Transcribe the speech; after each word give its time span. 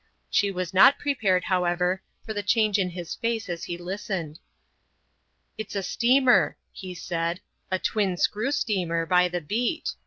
She 0.31 0.49
was 0.49 0.73
not 0.73 0.97
prepared, 0.97 1.43
however, 1.43 2.01
for 2.25 2.33
the 2.33 2.41
change 2.41 2.79
in 2.79 2.89
his 2.89 3.13
face 3.13 3.47
as 3.47 3.65
he 3.65 3.77
listened. 3.77 4.39
"It's 5.59 5.75
a 5.75 5.83
steamer," 5.83 6.57
he 6.71 6.95
said,—"a 6.95 7.77
twin 7.77 8.17
screw 8.17 8.51
steamer, 8.51 9.05
by 9.05 9.27
the 9.27 9.41
beat. 9.41 9.89